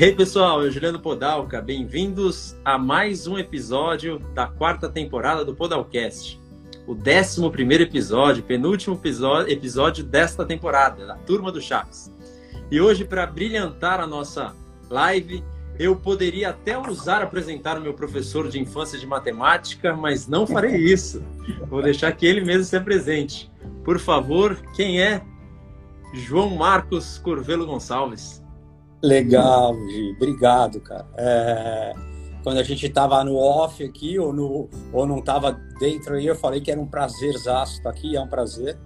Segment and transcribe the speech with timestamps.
[0.00, 6.40] Hey pessoal, eu Juliano Podalca, bem-vindos a mais um episódio da quarta temporada do Podalcast.
[6.86, 12.14] O 11 primeiro episódio, penúltimo episódio, episódio desta temporada, da Turma do Chaves.
[12.70, 14.54] E hoje, para brilhantar a nossa
[14.88, 15.42] live,
[15.80, 20.76] eu poderia até usar apresentar o meu professor de infância de matemática, mas não farei
[20.76, 21.24] isso.
[21.68, 23.50] Vou deixar que ele mesmo se apresente.
[23.82, 25.20] Por favor, quem é
[26.14, 28.46] João Marcos Corvelo Gonçalves?
[29.02, 30.12] Legal, Gi.
[30.16, 31.06] Obrigado, cara.
[31.16, 31.92] É,
[32.42, 36.34] quando a gente estava no off aqui, ou, no, ou não estava dentro aí, eu
[36.34, 38.76] falei que era um prazerzaço estar aqui, é um prazer.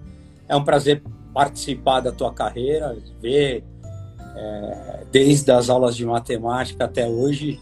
[0.49, 3.65] É um prazer participar da tua carreira, ver
[4.37, 7.61] é, desde as aulas de matemática até hoje.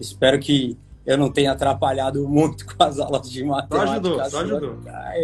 [0.00, 3.86] Espero que eu não tenha atrapalhado muito com as aulas de matemática.
[3.86, 4.76] Só ajudou, só ajudou.
[4.84, 5.14] Cara,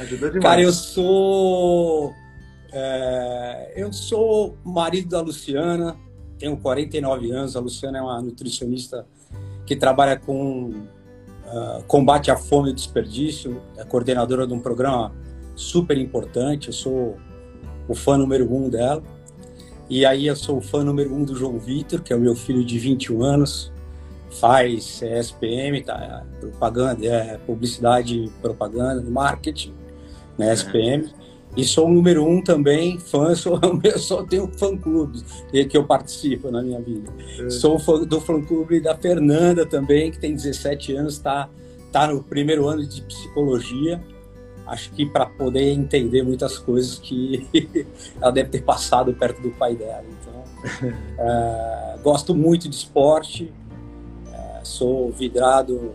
[0.00, 0.42] Ajudou demais.
[0.42, 2.12] Cara, eu sou
[2.72, 5.96] é, eu sou marido da Luciana,
[6.38, 7.56] tenho 49 anos.
[7.56, 9.06] A Luciana é uma nutricionista
[9.66, 15.12] que trabalha com uh, combate à fome e desperdício, é coordenadora de um programa
[15.54, 16.68] super importante.
[16.68, 17.16] Eu sou
[17.86, 19.02] o fã número um dela.
[19.88, 22.34] E aí eu sou o fã número um do João Vitor, que é o meu
[22.34, 23.70] filho de 21 anos,
[24.30, 29.74] faz SPM, tá, propaganda, é, publicidade, propaganda, marketing,
[30.38, 31.12] né, SPM.
[31.54, 35.22] E sou o número um também, fã, sou, eu só tenho fã-clube
[35.68, 37.12] que eu participo na minha vida.
[37.38, 37.50] É.
[37.50, 41.50] Sou fã, do fã-clube da Fernanda também, que tem 17 anos, está
[41.90, 44.02] tá no primeiro ano de psicologia.
[44.66, 47.46] Acho que para poder entender muitas coisas que
[48.18, 50.04] ela deve ter passado perto do pai dela.
[50.20, 53.52] Então, é, gosto muito de esporte,
[54.32, 55.92] é, sou vidrado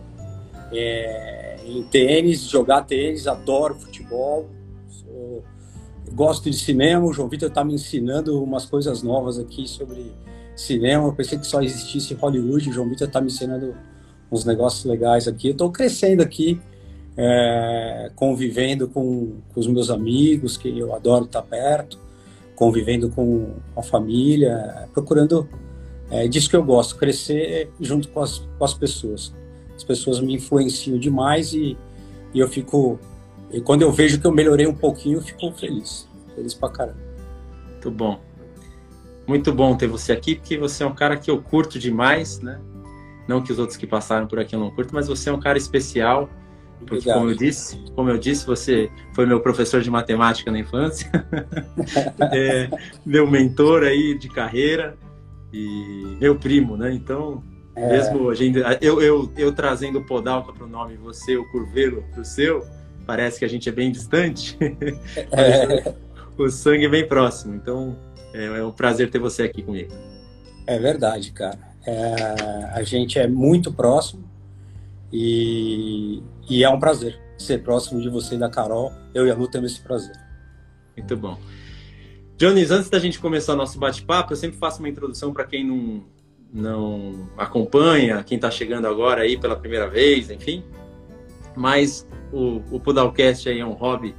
[0.70, 4.48] é, em tênis, jogar tênis, adoro futebol
[6.12, 10.12] gosto de cinema, o João Vitor está me ensinando umas coisas novas aqui sobre
[10.56, 11.06] cinema.
[11.06, 13.74] Eu pensei que só existisse Hollywood, o João Vitor está me ensinando
[14.30, 15.48] uns negócios legais aqui.
[15.48, 16.60] Eu estou crescendo aqui,
[17.16, 21.98] é, convivendo com, com, os meus amigos, que eu adoro estar perto,
[22.54, 25.48] convivendo com a família, procurando.
[26.10, 29.34] É disso que eu gosto, crescer junto com as, com as pessoas.
[29.76, 31.76] As pessoas me influenciam demais e,
[32.32, 32.98] e eu fico
[33.50, 36.08] e quando eu vejo que eu melhorei um pouquinho, eu fico feliz.
[36.34, 36.98] Feliz pra caramba.
[37.70, 38.20] Muito bom.
[39.26, 42.60] Muito bom ter você aqui, porque você é um cara que eu curto demais, né?
[43.26, 45.40] Não que os outros que passaram por aqui eu não curto, mas você é um
[45.40, 46.30] cara especial.
[46.78, 47.18] Porque, Obrigado.
[47.18, 51.10] como eu disse, como eu disse, você foi meu professor de matemática na infância,
[52.32, 52.70] é,
[53.04, 54.96] meu mentor aí de carreira
[55.52, 56.92] e meu primo, né?
[56.92, 57.42] Então,
[57.74, 57.88] é.
[57.88, 62.20] mesmo gente, eu, eu, eu trazendo o Podalca para o nome, você o Curvelo para
[62.20, 62.64] o seu,
[63.08, 64.54] parece que a gente é bem distante,
[65.32, 65.94] é.
[66.36, 67.54] o sangue é bem próximo.
[67.54, 67.96] Então,
[68.34, 69.90] é, é, um prazer ter você aqui comigo.
[70.66, 71.58] É verdade, cara.
[71.86, 74.28] É, a gente é muito próximo
[75.10, 78.92] e, e, é um prazer ser próximo de você e da Carol.
[79.14, 80.14] Eu e a Lu temos esse prazer.
[80.94, 81.38] Muito bom.
[82.36, 85.66] Jones, antes da gente começar o nosso bate-papo, eu sempre faço uma introdução para quem
[85.66, 86.04] não,
[86.52, 90.62] não acompanha, quem está chegando agora aí pela primeira vez, enfim.
[91.58, 94.14] Mas o, o Pudalcast aí é um hobby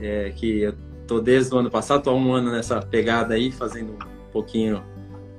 [0.00, 0.74] é, que eu
[1.06, 4.82] tô desde o ano passado, tô há um ano nessa pegada aí, fazendo um pouquinho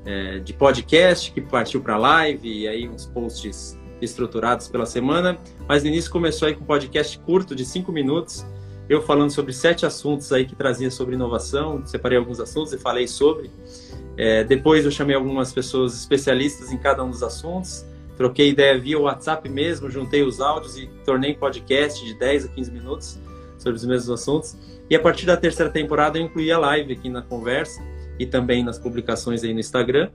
[0.06, 5.38] é, de podcast, que partiu para live, e aí uns posts estruturados pela semana.
[5.68, 8.46] Mas no início começou aí com um podcast curto, de cinco minutos,
[8.88, 13.07] eu falando sobre sete assuntos aí que trazia sobre inovação, separei alguns assuntos e falei
[13.07, 13.51] sobre.
[14.18, 17.86] É, depois eu chamei algumas pessoas especialistas em cada um dos assuntos
[18.19, 22.69] troquei ideia via WhatsApp mesmo, juntei os áudios e tornei podcast de 10 a 15
[22.69, 23.18] minutos
[23.57, 24.57] sobre os mesmos assuntos.
[24.90, 27.81] E a partir da terceira temporada eu incluí a live aqui na conversa
[28.19, 30.09] e também nas publicações aí no Instagram,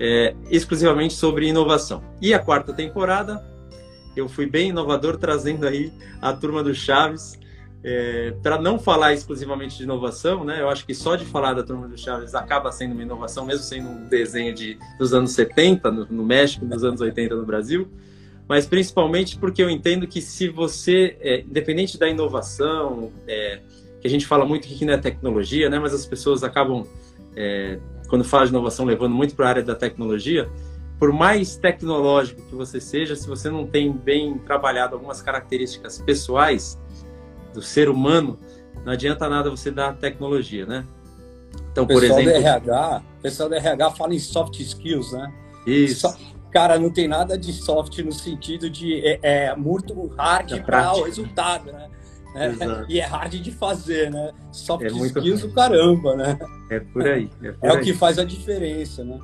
[0.00, 2.02] é, exclusivamente sobre inovação.
[2.20, 3.40] E a quarta temporada
[4.16, 7.38] eu fui bem inovador trazendo aí a turma do Chaves
[7.84, 10.62] é, para não falar exclusivamente de inovação, né?
[10.62, 13.62] Eu acho que só de falar da Turma do Chaves acaba sendo uma inovação, mesmo
[13.62, 17.86] sendo um desenho de, dos anos 70 no, no México, dos anos 80 no Brasil.
[18.48, 23.60] Mas principalmente porque eu entendo que se você, é, independente da inovação, é,
[24.00, 25.78] que a gente fala muito que não é tecnologia, né?
[25.78, 26.86] Mas as pessoas acabam,
[27.36, 27.78] é,
[28.08, 30.48] quando fala de inovação, levando muito para a área da tecnologia.
[30.98, 36.78] Por mais tecnológico que você seja, se você não tem bem trabalhado algumas características pessoais,
[37.54, 38.38] do ser humano,
[38.84, 40.84] não adianta nada você dar tecnologia, né?
[41.72, 42.24] Então, por exemplo.
[42.24, 45.32] Do RH, o pessoal do RH fala em soft skills, né?
[45.66, 46.08] Isso.
[46.08, 46.16] So,
[46.50, 50.94] cara, não tem nada de soft no sentido de é, é muito hard é para
[50.94, 51.88] o resultado, né?
[52.36, 54.32] É, e é hard de fazer, né?
[54.52, 56.38] Soft é skills do caramba, né?
[56.68, 57.30] É por aí.
[57.42, 57.78] É, por é aí.
[57.78, 59.18] o que faz a diferença, né?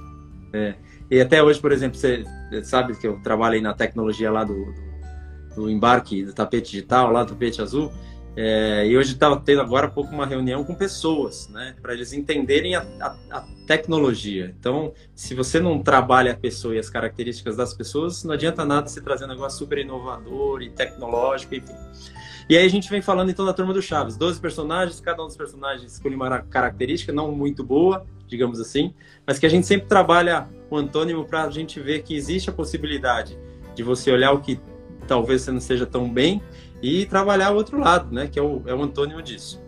[0.52, 0.74] É.
[1.10, 2.24] E até hoje, por exemplo, você
[2.62, 4.72] sabe que eu trabalho aí na tecnologia lá do,
[5.56, 7.92] do embarque do tapete digital, lá do tapete azul.
[8.36, 12.12] É, e hoje estava tendo agora há pouco uma reunião com pessoas, né, para eles
[12.12, 14.54] entenderem a, a, a, tecnologia.
[14.58, 18.88] Então, se você não trabalha a pessoa e as características das pessoas, não adianta nada
[18.88, 21.74] você trazer um negócio super inovador e tecnológico, enfim.
[22.48, 25.26] E aí a gente vem falando então da turma do Chaves, 12 personagens, cada um
[25.26, 28.94] dos personagens escolhe uma característica não muito boa, digamos assim,
[29.26, 32.52] mas que a gente sempre trabalha o antônimo para a gente ver que existe a
[32.52, 33.38] possibilidade
[33.74, 34.60] de você olhar o que
[35.06, 36.42] talvez você não seja tão bem
[36.82, 38.26] e trabalhar o outro lado, né?
[38.26, 39.60] Que é o, é o antônimo disso.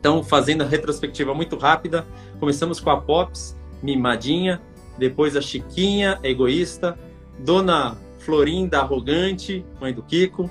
[0.00, 2.06] Então, fazendo a retrospectiva muito rápida,
[2.38, 4.60] começamos com a Pops, mimadinha,
[4.96, 6.98] depois a Chiquinha, egoísta,
[7.38, 10.50] Dona Florinda, arrogante, mãe do Kiko.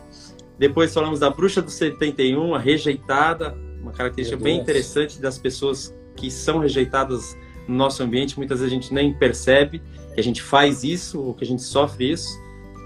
[0.57, 6.31] Depois falamos da Bruxa do 71, a rejeitada, uma característica bem interessante das pessoas que
[6.31, 7.37] são rejeitadas
[7.67, 8.37] no nosso ambiente.
[8.37, 9.81] Muitas vezes a gente nem percebe
[10.13, 12.27] que a gente faz isso ou que a gente sofre isso.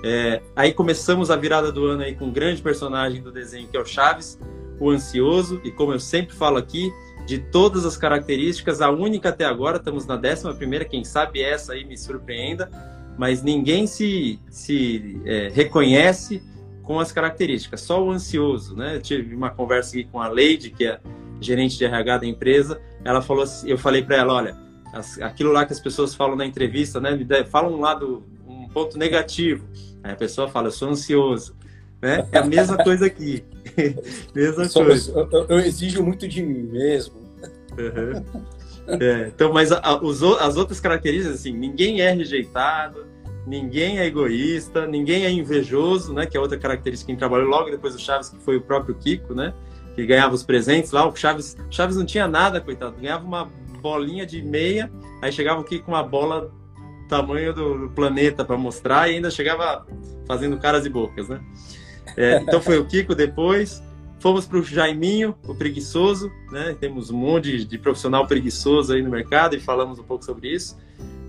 [0.04, 3.78] É, aí começamos a virada do ano aí com um grande personagem do desenho que
[3.78, 4.40] é o Chaves,
[4.80, 6.92] o ansioso, e como eu sempre falo aqui,
[7.26, 11.74] de todas as características, a única até agora, estamos na décima primeira, quem sabe essa
[11.74, 12.70] aí me surpreenda,
[13.18, 16.42] mas ninguém se, se é, reconhece
[16.82, 18.96] com as características, só o ansioso, né?
[18.96, 21.00] Eu tive uma conversa aqui com a Leide, que é
[21.40, 24.58] gerente de RH da empresa, ela falou eu falei para ela, olha,
[25.22, 27.18] aquilo lá que as pessoas falam na entrevista, né?
[27.50, 28.24] Falam um lado,
[28.74, 29.66] ponto negativo.
[30.04, 31.56] Aí a pessoa fala, eu sou ansioso.
[32.02, 32.28] Né?
[32.32, 33.44] É a mesma coisa aqui.
[34.34, 35.12] mesma eu coisa.
[35.32, 37.16] Eu, eu, exijo muito de mim mesmo.
[37.78, 38.42] Uhum.
[39.00, 43.06] É, então, mas a, os, as outras características, assim, ninguém é rejeitado,
[43.46, 46.26] ninguém é egoísta, ninguém é invejoso, né?
[46.26, 49.34] Que é outra característica que trabalhou logo depois do Chaves, que foi o próprio Kiko,
[49.34, 49.54] né?
[49.96, 51.08] Que ganhava os presentes lá.
[51.08, 52.96] O Chaves, Chaves não tinha nada, coitado.
[53.00, 53.46] Ganhava uma
[53.82, 54.92] bolinha de meia,
[55.22, 56.52] aí chegava aqui com uma bola
[57.12, 59.86] tamanho do, planeta para mostrar e ainda chegava
[60.26, 61.42] fazendo caras e bocas, né?
[62.16, 63.84] É, então foi o Kiko depois.
[64.20, 66.76] Fomos para o Jaiminho, o preguiçoso, né?
[66.80, 70.78] Temos um monte de profissional preguiçoso aí no mercado e falamos um pouco sobre isso.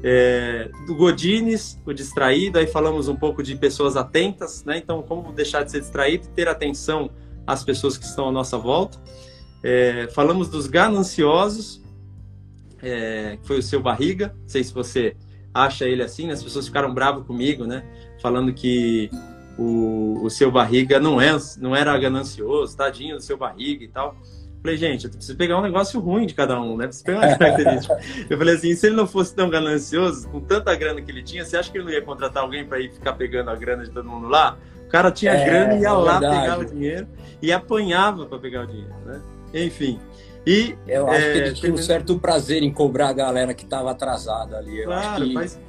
[0.05, 4.77] É, do Godines, o distraído, aí falamos um pouco de pessoas atentas, né?
[4.77, 7.11] Então, como deixar de ser distraído e ter atenção
[7.45, 9.01] às pessoas que estão à nossa volta.
[9.65, 11.83] É, falamos dos gananciosos,
[12.83, 14.35] é, que foi o seu barriga.
[14.43, 15.17] Não sei se você
[15.55, 16.33] acha ele assim, né?
[16.33, 17.85] as pessoas ficaram bravas comigo, né?
[18.21, 19.11] Falando que
[19.59, 24.17] o, o seu barriga não, é, não era ganancioso, tadinho do seu barriga e tal.
[24.63, 26.87] Falei, gente, eu preciso pegar um negócio ruim de cada um, né?
[26.87, 28.01] Preciso pegar uma característica.
[28.31, 31.45] eu falei assim, se ele não fosse tão ganancioso, com tanta grana que ele tinha,
[31.45, 33.91] você acha que ele não ia contratar alguém para ir ficar pegando a grana de
[33.91, 34.57] todo mundo lá?
[34.87, 36.41] O cara tinha é, grana, ia é lá, verdade.
[36.41, 37.09] pegava o dinheiro
[37.41, 39.21] e apanhava para pegar o dinheiro, né?
[39.53, 39.99] Enfim,
[40.47, 43.65] e, eu acho é, que ele tinha um certo prazer em cobrar a galera que
[43.65, 44.81] estava atrasada ali.
[44.81, 45.61] Eu claro, acho mas...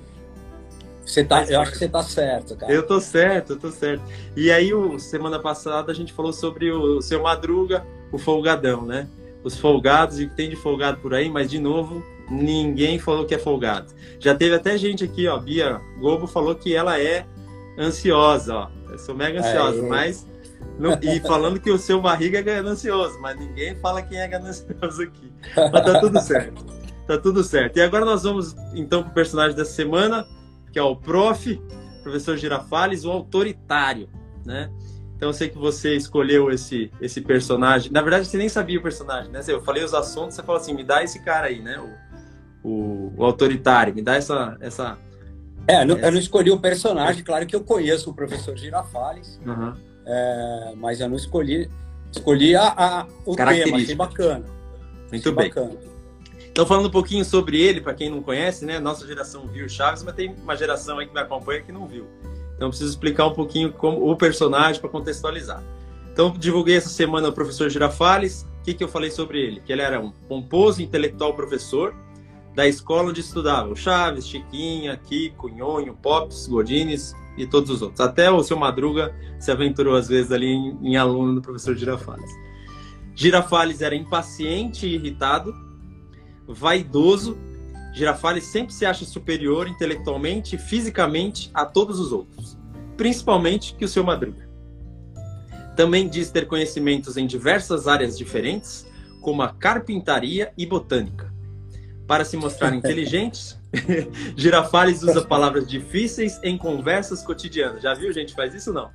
[1.06, 2.72] Você tá, eu acho que você tá certo, cara.
[2.72, 4.02] Eu tô certo, eu tô certo.
[4.36, 8.86] E aí, o, semana passada, a gente falou sobre o, o seu Madruga, o folgadão,
[8.86, 9.08] né?
[9.44, 13.26] Os folgados e o que tem de folgado por aí, mas de novo, ninguém falou
[13.26, 13.94] que é folgado.
[14.18, 17.26] Já teve até gente aqui, ó, Bia Globo falou que ela é
[17.78, 18.68] ansiosa, ó.
[18.90, 20.26] Eu sou mega ansiosa, é, mas
[21.02, 25.32] e falando que o seu barriga é ganancioso, mas ninguém fala quem é ganancioso aqui.
[25.56, 26.66] Mas tá tudo certo.
[27.08, 27.78] Tá tudo certo.
[27.78, 30.26] E agora nós vamos então para o personagem dessa semana,
[30.72, 31.62] que é o prof,
[32.02, 34.10] professor Girafales, o autoritário,
[34.46, 34.70] né?
[35.16, 37.92] Então eu sei que você escolheu esse, esse personagem.
[37.92, 39.42] Na verdade, você nem sabia o personagem, né?
[39.48, 41.80] Eu falei os assuntos, você falou assim, me dá esse cara aí, né?
[42.64, 44.98] O, o, o autoritário, me dá essa, essa.
[45.68, 49.40] É, eu não escolhi o personagem, claro que eu conheço o professor Girafales.
[49.46, 49.74] Uhum.
[50.06, 51.70] É, mas eu não escolhi.
[52.12, 54.46] Escolhi a, a o tema, achei bacana.
[55.12, 55.48] Muito achei bem.
[55.50, 55.94] Bacana.
[56.52, 58.80] Então, falando um pouquinho sobre ele, para quem não conhece, né?
[58.80, 62.08] Nossa geração viu Chaves, mas tem uma geração aí que me acompanha que não viu.
[62.56, 65.64] Então, preciso explicar um pouquinho como o personagem para contextualizar.
[66.12, 68.46] Então, divulguei essa semana o professor Girafales.
[68.60, 69.62] O que, que eu falei sobre ele?
[69.62, 71.96] Que ele era um pomposo intelectual professor
[72.54, 78.00] da escola onde estudava o Chaves, Chiquinha, Kiko, Nhonho, Pops, Godines, e todos os outros.
[78.00, 82.32] Até o seu Madruga se aventurou às vezes ali em, em aluno do professor Girafales.
[83.16, 85.54] Girafales era impaciente e irritado,
[86.48, 87.38] vaidoso.
[87.94, 92.58] Girafales sempre se acha superior intelectualmente e fisicamente a todos os outros,
[92.98, 94.50] principalmente que o seu Madruga.
[95.76, 98.88] Também diz ter conhecimentos em diversas áreas diferentes,
[99.22, 101.33] como a carpintaria e botânica.
[102.08, 103.58] Para se mostrar inteligentes,
[104.36, 107.82] Girafales usa palavras difíceis em conversas cotidianas.
[107.82, 108.34] Já viu, gente?
[108.34, 108.92] Faz isso não?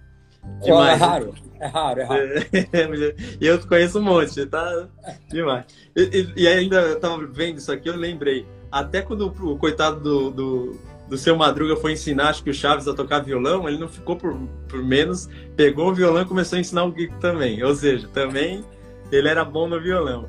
[0.63, 1.01] Demais.
[1.01, 2.23] É raro, é raro, é raro.
[3.41, 4.89] e eu conheço um monte, tá
[5.29, 5.65] demais.
[5.95, 8.47] E, e, ainda eu tava vendo isso aqui, eu lembrei.
[8.71, 12.55] até quando o, o coitado do, do, do seu Madruga foi ensinar, acho que o
[12.55, 14.37] Chaves a tocar violão, ele não ficou por,
[14.69, 17.63] por menos, pegou o violão e começou a ensinar o Kiko também.
[17.63, 18.65] Ou seja, também
[19.13, 20.29] ele era bom no violão.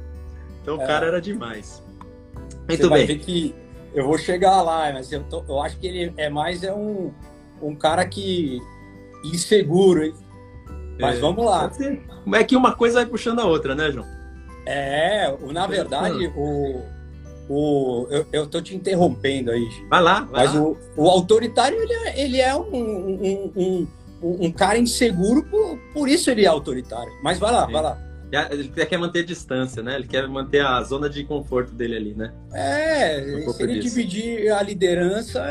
[0.61, 0.87] Então o é.
[0.87, 1.83] cara era demais.
[2.69, 3.07] Muito Você bem.
[3.07, 3.55] Vai que
[3.95, 7.11] eu vou chegar lá, mas eu, tô, eu acho que ele é mais é um,
[7.61, 8.61] um cara que
[9.25, 10.13] inseguro, hein?
[10.99, 11.71] Mas é, vamos lá.
[12.33, 14.05] É que uma coisa vai puxando a outra, né, João?
[14.67, 16.83] É, na verdade, o,
[17.49, 19.67] o, eu, eu tô te interrompendo aí.
[19.89, 20.61] Vai lá, vai Mas lá.
[20.61, 23.87] O, o autoritário, ele é, ele é um, um,
[24.21, 27.11] um, um, cara inseguro, por, por isso ele é autoritário.
[27.23, 27.71] Mas vai lá, Sim.
[27.71, 28.08] vai lá.
[28.51, 29.95] Ele quer manter distância, né?
[29.95, 32.31] Ele quer manter a zona de conforto dele ali, né?
[32.53, 33.95] É, um se ele disso.
[33.95, 35.43] dividir a liderança,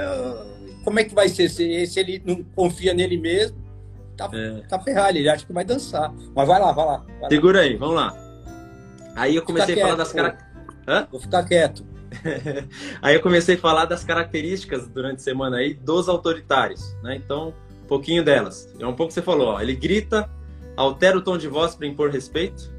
[0.84, 1.48] como é que vai ser?
[1.48, 3.56] Se, se ele não confia nele mesmo,
[4.16, 4.62] tá, é.
[4.68, 6.12] tá ferrado, ele acha que vai dançar.
[6.34, 7.04] Mas vai lá, vai lá.
[7.20, 7.64] Vai Segura lá.
[7.64, 8.16] aí, vamos lá.
[9.16, 11.08] Aí eu comecei a falar das características.
[11.10, 11.84] Vou ficar quieto.
[13.02, 17.16] aí eu comecei a falar das características durante a semana aí dos autoritários, né?
[17.16, 17.52] Então,
[17.84, 18.72] um pouquinho delas.
[18.78, 19.60] É um pouco que você falou, ó.
[19.60, 20.30] Ele grita,
[20.78, 22.72] altera o tom de voz para impor respeito,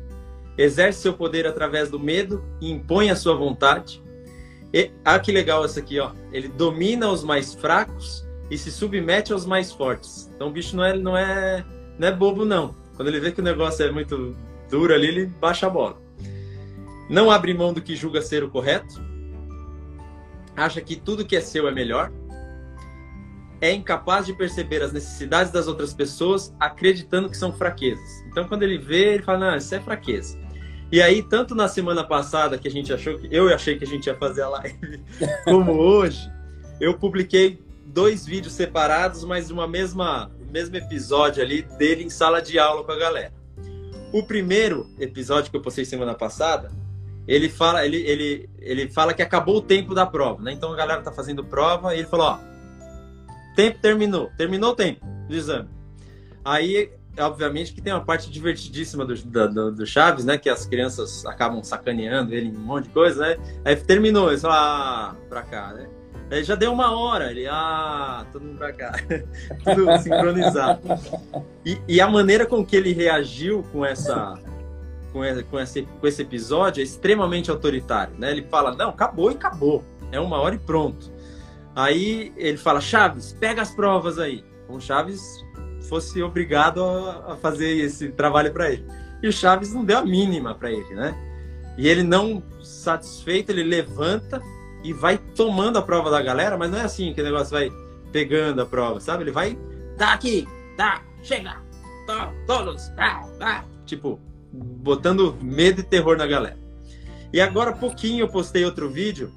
[0.58, 4.02] exerce seu poder através do medo e impõe a sua vontade.
[4.74, 6.12] E, ah, que legal essa aqui, ó.
[6.32, 10.32] Ele domina os mais fracos e se submete aos mais fortes.
[10.34, 11.66] Então o bicho não é, não é,
[11.98, 12.74] não é bobo, não.
[12.96, 14.36] Quando ele vê que o negócio é muito
[14.70, 15.98] duro ali, ele baixa a bola.
[17.10, 19.02] Não abre mão do que julga ser o correto.
[20.56, 22.12] Acha que tudo que é seu é melhor
[23.62, 28.24] é incapaz de perceber as necessidades das outras pessoas, acreditando que são fraquezas.
[28.28, 30.38] Então, quando ele vê, ele fala: Não, isso é fraqueza.
[30.92, 33.88] E aí, tanto na semana passada que a gente achou que eu achei que a
[33.88, 35.02] gente ia fazer a live,
[35.46, 36.32] como hoje,
[36.80, 42.58] eu publiquei dois vídeos separados, mas uma mesma mesmo episódio ali dele em sala de
[42.58, 43.34] aula com a galera.
[44.12, 46.72] O primeiro episódio que eu postei semana passada,
[47.28, 50.52] ele fala, ele, ele, ele fala que acabou o tempo da prova, né?
[50.52, 52.40] Então a galera tá fazendo prova e ele falou, ó,
[53.56, 54.32] tempo terminou.
[54.38, 55.70] Terminou o tempo do exame.
[56.44, 60.38] Aí, obviamente, que tem uma parte divertidíssima do, do, do Chaves, né?
[60.38, 63.38] Que as crianças acabam sacaneando ele em um monte de coisa, né?
[63.66, 65.88] Aí terminou, ele falou, ah, pra cá, né?
[66.32, 68.92] Aí já deu uma hora, ele, ah, todo mundo pra cá.
[69.74, 70.80] Tudo sincronizado.
[71.66, 74.38] E, e, a maneira com que ele reagiu com essa.
[75.12, 78.30] Com esse, com, esse, com esse episódio é extremamente autoritário, né?
[78.30, 79.84] Ele fala, não, acabou e acabou.
[80.12, 81.12] É uma hora e pronto.
[81.80, 84.44] Aí ele fala, Chaves, pega as provas aí.
[84.68, 85.46] Como Chaves
[85.88, 88.86] fosse obrigado a, fazer esse trabalho para ele.
[89.24, 91.16] E o Chaves não deu a mínima para ele, né?
[91.78, 94.42] E ele não satisfeito, ele levanta
[94.84, 97.72] e vai tomando a prova da galera, mas não é assim que o negócio vai
[98.12, 99.24] pegando a prova, sabe?
[99.24, 99.58] Ele vai,
[99.98, 100.46] tá aqui,
[100.76, 101.62] tá, chega,
[102.06, 103.64] tá, todos, tá, tá.
[103.86, 104.20] Tipo,
[104.52, 106.58] botando medo e terror na galera.
[107.32, 109.32] E agora, pouquinho, eu postei outro vídeo,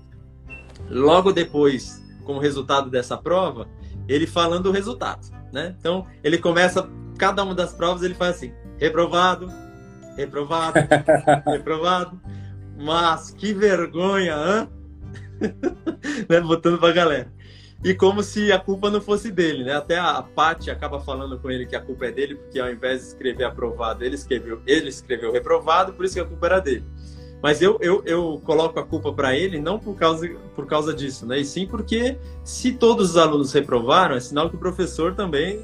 [0.90, 3.68] logo depois como resultado dessa prova,
[4.08, 5.74] ele falando o resultado, né?
[5.78, 6.88] Então, ele começa
[7.18, 9.48] cada uma das provas, ele faz assim: reprovado,
[10.16, 10.78] reprovado,
[11.46, 12.20] reprovado.
[12.76, 14.68] Mas que vergonha, hã?
[16.28, 16.40] né?
[16.40, 17.32] Botando pra galera.
[17.84, 19.74] E como se a culpa não fosse dele, né?
[19.74, 23.00] Até a Paty acaba falando com ele que a culpa é dele, porque ao invés
[23.00, 26.84] de escrever aprovado, ele escreveu, ele escreveu reprovado, por isso que a culpa era dele.
[27.42, 31.26] Mas eu, eu, eu coloco a culpa para ele não por causa, por causa disso,
[31.26, 31.40] né?
[31.40, 35.60] E sim porque se todos os alunos reprovaram, é sinal que o professor também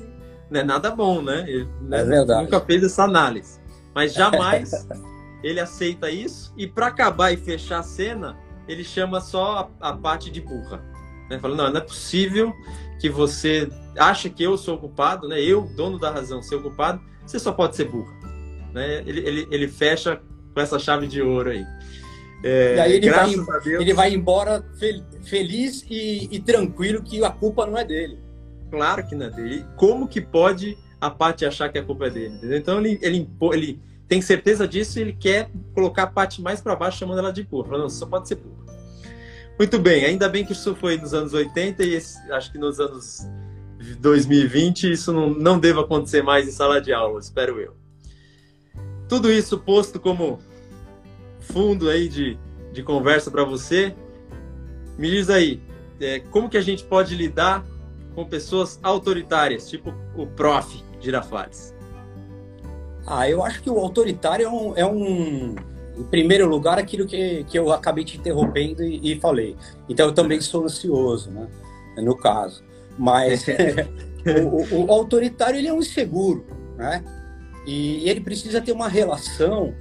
[0.51, 1.45] não é nada bom, né?
[1.47, 2.43] Ele é verdade.
[2.43, 3.61] nunca fez essa análise.
[3.95, 4.73] Mas jamais
[5.41, 9.93] ele aceita isso e para acabar e fechar a cena, ele chama só a, a
[9.93, 10.83] parte de burra.
[11.31, 11.39] Né?
[11.39, 12.53] Falando, não, não é possível
[13.01, 15.41] que você acha que eu sou o culpado, né?
[15.41, 18.13] Eu, dono da razão, ser o culpado, você só pode ser burra.
[18.75, 19.03] Né?
[19.07, 20.21] Ele, ele, ele fecha
[20.59, 21.65] com essa chave de ouro aí.
[22.43, 23.35] É, e aí ele vai,
[23.65, 24.65] ele vai embora
[25.23, 28.19] feliz e, e, tranquilo que a culpa não é dele.
[28.71, 29.65] Claro que não é dele.
[29.77, 32.35] Como que pode a Paty achar que a culpa é dele?
[32.35, 32.59] Entendeu?
[32.59, 36.77] Então ele, ele, ele tem certeza disso e ele quer colocar a Paty mais para
[36.77, 37.69] baixo, chamando ela de burra.
[37.69, 38.59] Falando, só pode ser burra.
[39.59, 42.79] Muito bem, ainda bem que isso foi nos anos 80 e esse, acho que nos
[42.79, 43.27] anos
[44.01, 47.75] 2020 isso não, não deva acontecer mais em sala de aula, espero eu.
[49.09, 50.39] Tudo isso posto como
[51.41, 52.39] fundo aí de,
[52.73, 53.95] de conversa para você.
[54.99, 55.63] Me diz aí,
[56.01, 57.65] é, como que a gente pode lidar
[58.15, 60.85] com pessoas autoritárias, tipo o prof.
[61.01, 61.73] Girafales?
[63.07, 65.55] Ah, eu acho que o autoritário é um, é um
[65.99, 69.57] em primeiro lugar, aquilo que, que eu acabei te interrompendo e, e falei.
[69.89, 71.49] Então, eu também sou ansioso, né?
[71.97, 72.63] No caso.
[72.97, 73.47] Mas
[74.27, 76.45] o, o, o, autoritário, ele é um inseguro,
[76.77, 77.03] né?
[77.69, 79.75] E ele precisa ter uma relação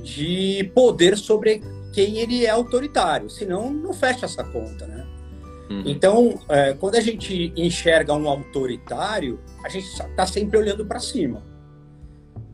[0.00, 1.60] de poder sobre
[1.92, 5.04] quem ele é autoritário, senão não fecha essa conta, né?
[5.68, 5.82] Uhum.
[5.86, 11.42] Então, é, quando a gente enxerga um autoritário, a gente está sempre olhando para cima.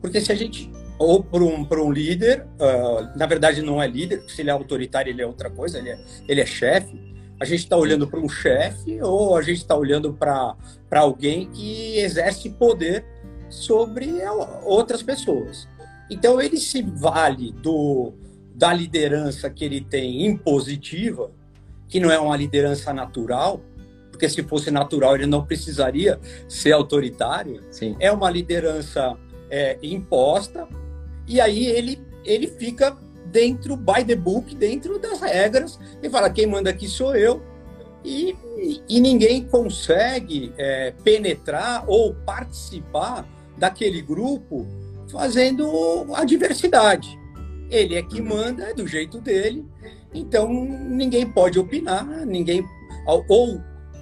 [0.01, 0.71] Porque se a gente.
[0.97, 5.11] Ou para um, um líder, uh, na verdade não é líder, se ele é autoritário,
[5.11, 6.99] ele é outra coisa, ele é, ele é chefe.
[7.39, 10.55] A gente está olhando para um chefe ou a gente está olhando para
[10.91, 13.12] alguém que exerce poder
[13.53, 14.09] sobre
[14.63, 15.67] outras pessoas.
[16.09, 18.13] Então, ele se vale do,
[18.53, 21.31] da liderança que ele tem impositiva
[21.87, 23.61] que não é uma liderança natural,
[24.09, 27.63] porque se fosse natural ele não precisaria ser autoritário.
[27.69, 27.95] Sim.
[27.99, 29.15] É uma liderança
[29.49, 30.67] é, imposta
[31.27, 36.47] e aí ele ele fica dentro by the book, dentro das regras e fala quem
[36.47, 37.43] manda aqui sou eu
[38.03, 38.35] e,
[38.89, 44.67] e ninguém consegue é, penetrar ou participar daquele grupo
[45.11, 47.19] fazendo a diversidade.
[47.69, 48.29] Ele é que uhum.
[48.29, 49.65] manda, é do jeito dele,
[50.13, 52.63] então, ninguém pode opinar, ninguém.
[53.07, 53.59] Ou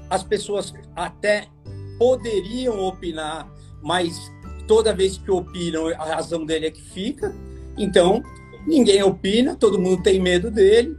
[0.09, 1.47] as pessoas até
[1.97, 3.49] poderiam opinar,
[3.81, 4.19] mas
[4.67, 7.33] toda vez que opinam, a razão dele é que fica.
[7.77, 8.21] Então,
[8.67, 10.97] ninguém opina, todo mundo tem medo dele.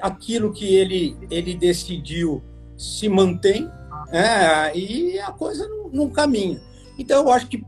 [0.00, 2.42] Aquilo que ele, ele decidiu
[2.76, 3.70] se mantém
[4.10, 6.60] é, e a coisa não, não, caminha.
[7.00, 7.64] Então, eu acho que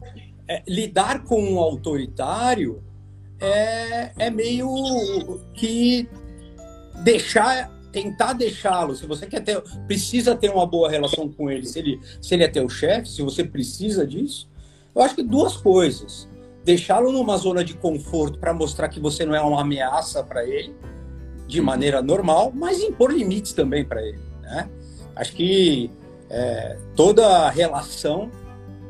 [0.46, 2.84] é, lidar com um autoritário
[3.40, 6.06] é, é meio que
[7.02, 8.94] deixar, tentar deixá-lo.
[8.94, 12.44] Se você quer ter, precisa ter uma boa relação com ele, se ele, se ele
[12.44, 14.50] é teu chefe, se você precisa disso,
[14.94, 16.28] eu acho que duas coisas.
[16.62, 20.76] Deixá-lo numa zona de conforto para mostrar que você não é uma ameaça para ele,
[21.48, 21.66] de uhum.
[21.66, 24.20] maneira normal, mas impor limites também para ele.
[24.42, 24.68] Né?
[25.16, 25.90] Acho que
[26.28, 28.30] é, toda relação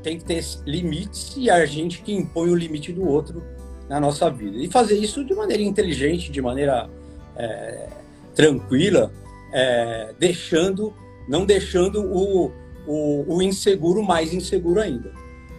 [0.03, 3.43] tem que ter limites e a gente que impõe o limite do outro
[3.89, 4.57] na nossa vida.
[4.57, 6.89] E fazer isso de maneira inteligente, de maneira
[7.37, 7.89] é,
[8.35, 9.13] tranquila,
[9.53, 10.93] é, deixando,
[11.29, 12.53] não deixando o,
[12.87, 15.13] o, o, inseguro mais inseguro ainda,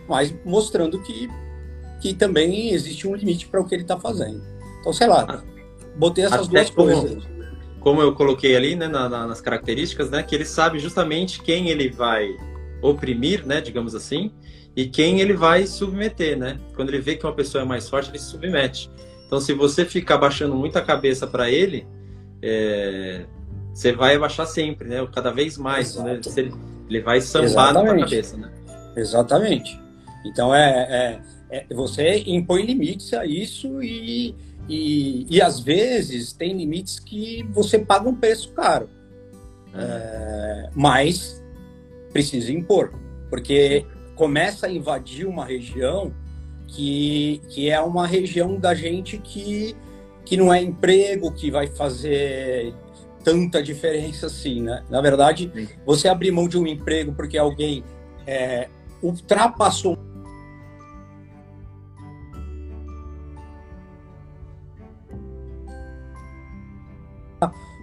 [0.08, 1.30] mas mostrando que,
[2.02, 4.42] que também existe um limite para o que ele está fazendo.
[4.80, 5.44] Então, sei lá,
[5.96, 7.24] botei essas Até duas como, coisas.
[7.80, 11.70] Como eu coloquei ali né, na, na, nas características, né, que ele sabe justamente quem
[11.70, 12.36] ele vai
[12.84, 14.32] oprimir, né, digamos assim,
[14.76, 16.60] e quem ele vai submeter, né?
[16.76, 18.90] Quando ele vê que uma pessoa é mais forte, ele se submete.
[19.26, 21.88] Então, se você ficar baixando muito a cabeça para ele,
[22.42, 23.26] é,
[23.74, 25.08] você vai abaixar sempre, né?
[25.14, 26.20] Cada vez mais, né?
[26.38, 26.54] Ele,
[26.90, 28.52] ele vai sambar na cabeça, né?
[28.96, 29.80] Exatamente.
[30.26, 34.36] Então é, é, é, você impõe limites a isso e,
[34.70, 38.90] e, e às vezes tem limites que você paga um preço caro,
[39.74, 39.82] é.
[39.82, 41.43] é mas
[42.14, 42.94] precisa impor,
[43.30, 46.14] porque começa a invadir uma região
[46.68, 49.76] que, que é uma região da gente que
[50.26, 52.74] que não é emprego que vai fazer
[53.26, 54.82] tanta diferença assim, né?
[54.90, 55.52] Na verdade,
[55.86, 57.84] você abrir mão de um emprego porque alguém
[58.26, 58.70] é,
[59.02, 59.98] ultrapassou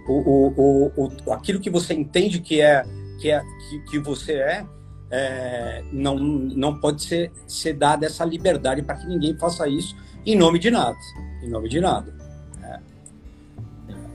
[0.07, 2.83] o, o, o, o, aquilo que você entende que é
[3.21, 4.65] que é que, que você é,
[5.11, 10.35] é, não não pode ser ser dada essa liberdade para que ninguém faça isso em
[10.35, 10.97] nome de nada,
[11.43, 12.21] em nome de nada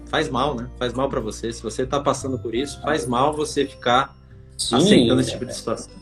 [0.06, 0.68] faz mal, né?
[0.78, 1.52] Faz mal para você.
[1.52, 4.16] Se você está passando por isso, faz mal você ficar
[4.56, 5.92] Sim, aceitando esse tipo de situação.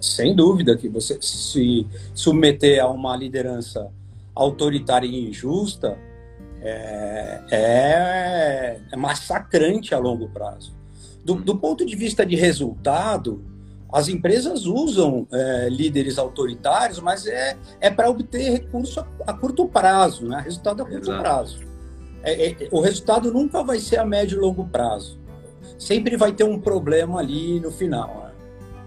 [0.00, 3.88] Sem dúvida que você se submeter a uma liderança
[4.34, 5.96] autoritária e injusta
[6.60, 10.74] é, é, é massacrante a longo prazo.
[11.24, 13.44] Do, do, ponto de vista de resultado,
[13.92, 19.68] as empresas usam é, líderes autoritários, mas é, é para obter recurso a, a, curto
[19.68, 20.40] prazo, né?
[20.44, 21.22] resultado a curto Exato.
[21.22, 21.72] prazo
[22.22, 25.18] é, é, o resultado nunca vai ser a médio e longo prazo.
[25.78, 28.22] Sempre vai ter um problema ali no final.
[28.24, 28.30] Né?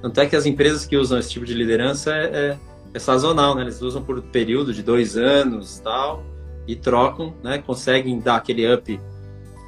[0.02, 2.58] Tanto é que as empresas que usam esse tipo de liderança é, é,
[2.94, 3.64] é sazonal, né?
[3.64, 6.24] Eles usam por período de dois anos tal
[6.68, 7.58] e trocam, né?
[7.58, 9.00] Conseguem dar aquele up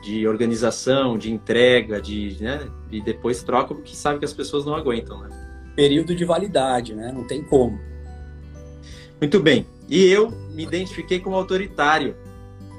[0.04, 2.68] de organização, de entrega, de, né?
[2.92, 5.30] E depois trocam porque sabem que as pessoas não aguentam, né?
[5.76, 7.12] Período de validade, né?
[7.12, 7.80] Não tem como.
[9.20, 9.66] Muito bem.
[9.90, 12.16] E eu me identifiquei como autoritário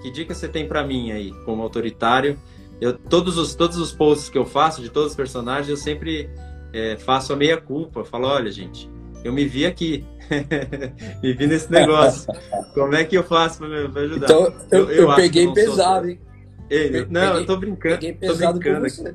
[0.00, 2.38] que dica você tem para mim aí, como autoritário?
[2.81, 6.31] Eu, todos, os, todos os posts que eu faço de todos os personagens, eu sempre
[6.72, 8.04] é, faço a meia culpa.
[8.04, 8.88] Falo, olha, gente,
[9.24, 10.04] eu me vi aqui.
[11.22, 12.33] me vi nesse negócio.
[12.74, 14.26] Como é que eu faço para ajudar?
[14.26, 16.20] Então, eu, eu, eu peguei pesado, hein?
[16.70, 17.98] Ei, não, peguei, eu tô brincando.
[17.98, 19.14] Peguei tô brincando aqui.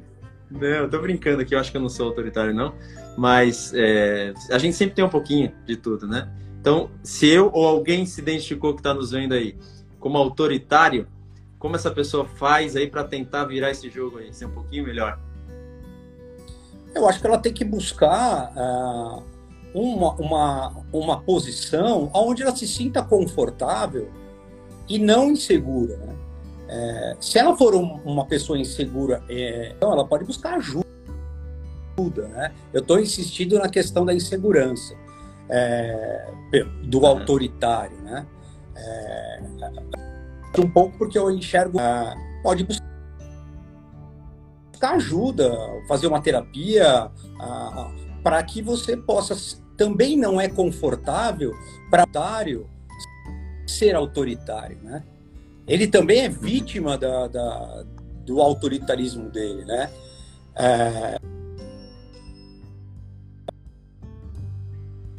[0.49, 2.73] Não, eu tô brincando aqui, eu acho que eu não sou autoritário, não.
[3.17, 6.29] Mas é, a gente sempre tem um pouquinho de tudo, né?
[6.59, 9.55] Então, se eu ou alguém se identificou que está nos vendo aí
[9.99, 11.07] como autoritário,
[11.59, 15.19] como essa pessoa faz aí para tentar virar esse jogo aí, ser um pouquinho melhor?
[16.93, 19.23] Eu acho que ela tem que buscar uh,
[19.73, 24.09] uma, uma, uma posição onde ela se sinta confortável
[24.87, 25.97] e não insegura.
[25.97, 26.15] Né?
[26.73, 30.83] É, se ela for um, uma pessoa insegura, é, então ela pode buscar ajuda.
[32.17, 32.51] Né?
[32.73, 34.95] Eu estou insistindo na questão da insegurança,
[35.47, 36.33] é,
[36.85, 37.05] do uhum.
[37.05, 37.95] autoritário.
[38.01, 38.25] Né?
[38.75, 39.41] É,
[40.57, 41.79] um pouco porque eu enxergo.
[41.79, 42.81] É, pode buscar
[44.95, 45.55] ajuda,
[45.87, 47.11] fazer uma terapia,
[48.23, 49.35] para que você possa.
[49.77, 51.53] Também não é confortável
[51.91, 52.05] para
[52.57, 52.67] o
[53.67, 55.03] ser autoritário, né?
[55.67, 57.85] Ele também é vítima da, da
[58.25, 59.91] do autoritarismo dele, né?
[60.55, 61.19] É...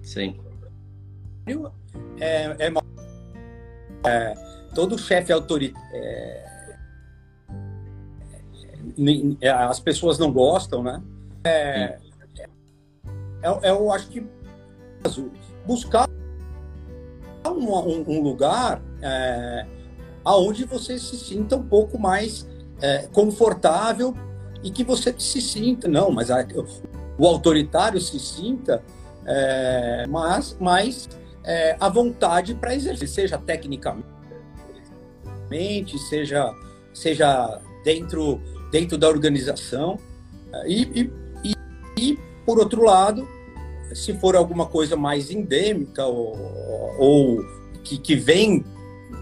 [0.03, 0.41] Sim.
[2.21, 2.73] É, é,
[4.07, 4.35] é,
[4.75, 5.87] todo chefe autoritário.
[5.93, 6.45] É,
[9.41, 11.03] é, as pessoas não gostam, né?
[11.45, 11.99] É,
[13.43, 14.27] é, eu acho que
[15.67, 16.09] buscar
[17.47, 19.67] um, um, lugar é,
[20.25, 22.47] aonde você se sinta um pouco mais
[22.81, 24.15] é, confortável
[24.63, 26.47] e que você se sinta, não, mas a,
[27.19, 28.83] o autoritário se sinta,
[29.27, 31.09] é, mas mais
[31.45, 33.99] é, vontade para exercer, seja tecnicamente,
[36.09, 36.55] seja,
[36.93, 39.99] seja dentro, dentro da organização.
[40.67, 41.11] E,
[41.45, 41.55] e,
[41.99, 43.29] e, por outro lado,
[43.93, 46.37] se for alguma coisa mais endêmica ou,
[46.99, 47.45] ou
[47.83, 48.65] que, que vem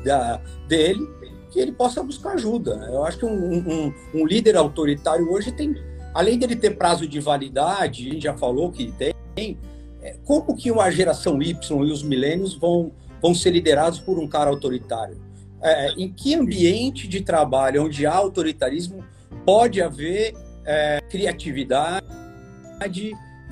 [0.04, 1.08] da, dele,
[1.50, 2.88] que ele possa buscar ajuda.
[2.90, 5.74] Eu acho que um, um, um líder autoritário hoje tem,
[6.14, 8.92] além dele ter prazo de validade, a gente já falou que
[9.36, 9.58] tem,
[10.00, 14.26] é, como que uma geração Y e os milênios vão, vão ser liderados por um
[14.26, 15.16] cara autoritário?
[15.62, 19.04] É, em que ambiente de trabalho onde há autoritarismo
[19.44, 22.02] pode haver é, criatividade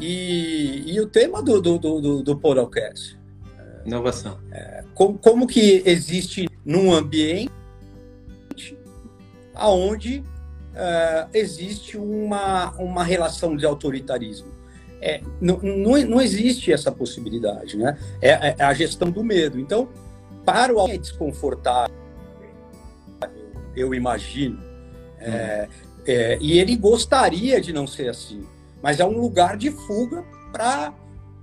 [0.01, 3.20] e, e, o tema do, do, do, do podcast?
[3.85, 4.39] Inovação.
[4.51, 7.51] É, como, como que existe num ambiente
[9.55, 10.25] aonde
[10.71, 14.49] uh, existe uma, uma relação de autoritarismo.
[15.03, 17.99] É, não, não, não, existe essa possibilidade, né?
[18.21, 19.59] É, é, a gestão do medo.
[19.59, 19.89] Então,
[20.45, 21.95] para o é desconfortável,
[23.75, 24.63] eu imagino,
[25.19, 25.69] é,
[26.07, 28.45] é, e ele gostaria de não ser assim,
[28.83, 30.93] mas é um lugar de fuga para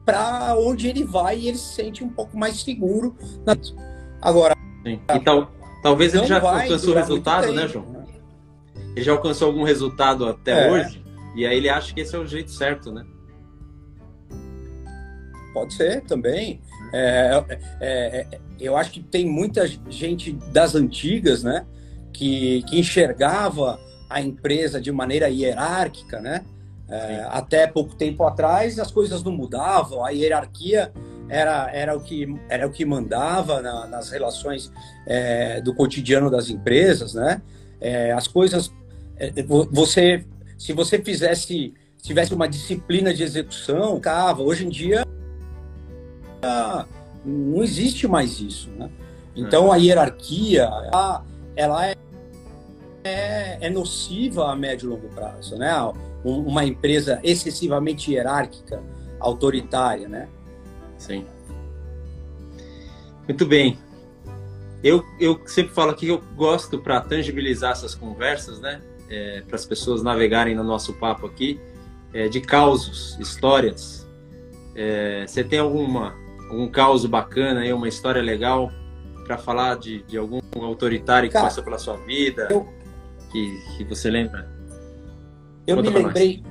[0.07, 3.13] para onde ele vai e ele se sente um pouco mais seguro.
[4.21, 5.01] Agora, Sim.
[5.13, 5.51] E tal,
[5.83, 7.85] talvez ele já alcançou o resultado, né, João?
[7.87, 8.05] Né?
[8.95, 10.71] Ele já alcançou algum resultado até é.
[10.71, 11.03] hoje,
[11.35, 13.05] e aí ele acha que esse é o jeito certo, né?
[15.53, 16.61] Pode ser também.
[16.93, 17.43] É,
[17.81, 21.65] é, é eu acho que tem muita gente das antigas, né,
[22.13, 23.77] que, que enxergava
[24.09, 26.45] a empresa de maneira hierárquica, né?
[26.89, 30.91] É, até pouco tempo atrás as coisas não mudavam, a hierarquia
[31.27, 34.71] era, era, o, que, era o que mandava na, nas relações
[35.05, 37.41] é, do cotidiano das empresas, né?
[37.81, 38.71] É, as coisas,
[39.17, 39.31] é,
[39.69, 40.25] você,
[40.57, 44.41] se você fizesse, tivesse uma disciplina de execução, cava.
[44.41, 45.05] Hoje em dia
[47.25, 48.89] não existe mais isso, né?
[49.35, 51.95] Então a hierarquia, ela, ela é,
[53.03, 55.71] é, é nociva a médio e longo prazo, né?
[56.23, 58.81] Uma empresa excessivamente hierárquica,
[59.19, 60.27] autoritária, né?
[60.97, 61.25] Sim.
[63.27, 63.77] Muito bem.
[64.83, 68.81] Eu, eu sempre falo aqui que eu gosto para tangibilizar essas conversas, né?
[69.09, 71.59] É, para as pessoas navegarem no nosso papo aqui,
[72.13, 74.07] é, de causos, histórias.
[74.75, 76.15] É, você tem alguma
[76.49, 78.71] algum caos bacana aí, uma história legal
[79.25, 82.65] para falar de, de algum autoritário que Cara, passou pela sua vida, eu,
[83.31, 84.49] que, que você lembra?
[85.67, 86.43] Eu me lembrei,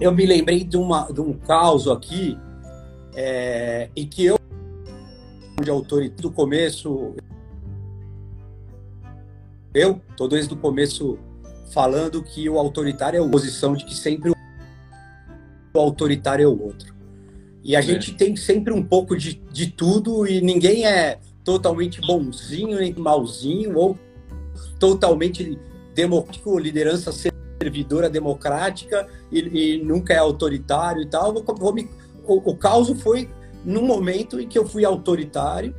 [0.00, 2.38] eu me lembrei de, uma, de um caos aqui
[3.16, 4.38] é, em que eu,
[5.60, 7.16] de autoritário do começo,
[9.74, 11.18] eu estou desde o começo
[11.72, 16.94] falando que o autoritário é a posição de que sempre o autoritário é o outro.
[17.60, 17.82] E a é.
[17.82, 23.76] gente tem sempre um pouco de, de tudo e ninguém é totalmente bonzinho nem malzinho
[23.76, 23.98] ou
[24.78, 25.58] totalmente
[25.92, 27.10] democrático, liderança
[27.64, 31.32] servidora democrática e, e, nunca é autoritário e tal.
[31.32, 31.88] Vou, vou me,
[32.26, 33.28] o, o caos foi
[33.64, 35.74] no momento em que eu fui autoritário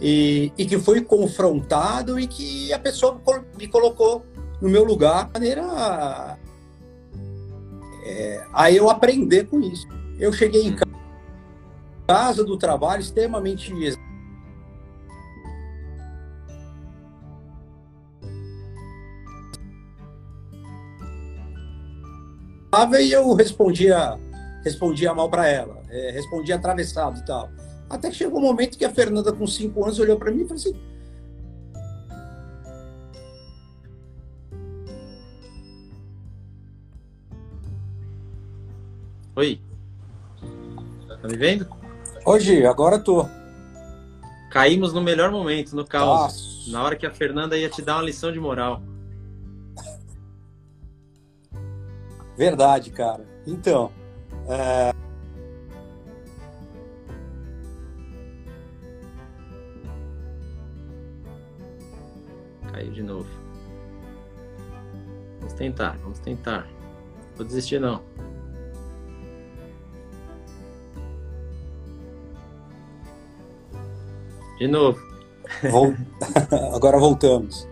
[0.00, 3.20] e, e, que fui confrontado e que a pessoa
[3.56, 4.24] me colocou
[4.60, 6.38] no meu lugar de maneira
[8.04, 9.86] é, a eu aprender com isso.
[10.18, 10.76] Eu cheguei em
[12.06, 13.72] casa do trabalho extremamente
[23.00, 24.18] e eu respondia,
[24.62, 27.48] respondia mal para ela, é, respondia atravessado e tal.
[27.88, 30.48] Até que chegou um momento que a Fernanda, com cinco anos, olhou para mim e
[30.48, 30.74] falou assim:
[39.36, 39.60] Oi.
[41.20, 41.68] Tá me vendo?
[42.24, 43.26] Hoje, agora tô.
[44.50, 46.20] Caímos no melhor momento, no caos.
[46.20, 46.70] Nossa.
[46.70, 48.82] Na hora que a Fernanda ia te dar uma lição de moral.
[52.36, 53.24] Verdade, cara.
[53.46, 53.90] Então.
[54.48, 54.92] É...
[62.70, 63.28] Caiu de novo.
[65.38, 66.66] Vamos tentar, vamos tentar.
[67.36, 68.02] Vou desistir não.
[74.58, 74.98] De novo.
[75.70, 75.94] Vol...
[76.74, 77.68] Agora voltamos.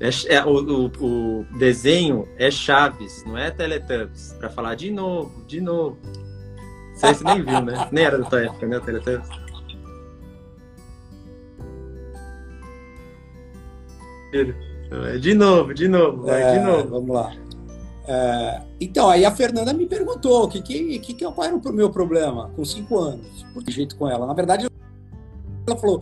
[0.00, 4.34] É, é, o, o, o, desenho é Chaves, não é Teletubbies.
[4.38, 5.98] Para falar de novo, de novo.
[6.94, 7.88] Você, você nem viu, né?
[7.90, 9.28] Nem era da tua época, né, Teletubbies?
[14.90, 16.88] É, de novo, de novo, vai, é, de novo.
[16.88, 17.32] Vamos lá.
[18.06, 21.72] É, então, aí a Fernanda me perguntou o que, que, que, que qual era o
[21.72, 23.44] meu problema com cinco anos.
[23.52, 24.26] Por que jeito com ela?
[24.26, 24.66] Na verdade,
[25.66, 26.00] ela falou: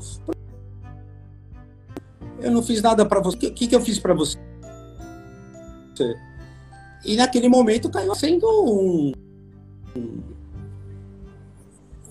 [2.47, 3.37] Eu não fiz nada para você.
[3.37, 4.39] O que, que eu fiz para você?
[7.05, 9.13] E naquele momento caiu sendo um.
[9.97, 10.23] um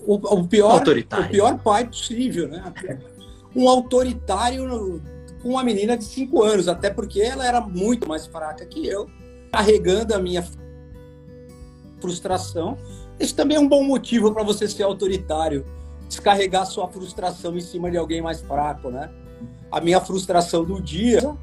[0.06, 2.62] o, o, pior, o pior pai possível, né?
[3.54, 5.02] Um autoritário
[5.42, 9.08] com uma menina de 5 anos, até porque ela era muito mais fraca que eu,
[9.50, 10.46] carregando a minha
[11.98, 12.76] frustração.
[13.18, 15.64] Esse também é um bom motivo para você ser autoritário
[16.06, 19.10] descarregar sua frustração em cima de alguém mais fraco, né?
[19.70, 21.36] A minha frustração do dia,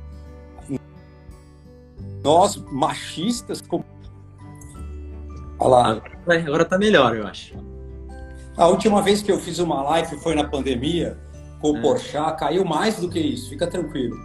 [2.24, 3.86] nós machistas, como...
[5.60, 6.02] Olha lá.
[6.48, 7.54] Agora tá melhor, eu acho.
[8.56, 11.18] A última vez que eu fiz uma live foi na pandemia,
[11.60, 11.82] com o é.
[11.82, 14.16] Porchat, caiu mais do que isso, fica tranquilo.